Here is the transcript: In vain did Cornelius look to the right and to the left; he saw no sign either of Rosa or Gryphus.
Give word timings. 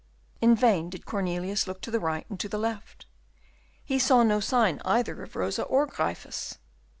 In 0.41 0.55
vain 0.55 0.89
did 0.89 1.05
Cornelius 1.05 1.67
look 1.67 1.79
to 1.81 1.91
the 1.91 1.99
right 1.99 2.25
and 2.27 2.39
to 2.39 2.49
the 2.49 2.57
left; 2.57 3.05
he 3.85 3.99
saw 3.99 4.23
no 4.23 4.39
sign 4.39 4.81
either 4.83 5.21
of 5.21 5.35
Rosa 5.35 5.61
or 5.61 5.85
Gryphus. 5.85 6.57